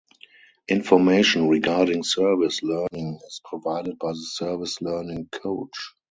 [0.67, 5.93] Information regarding service learning is provided by the Service Learning Coach.